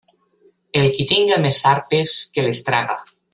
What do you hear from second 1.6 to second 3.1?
sarpes, que les traga.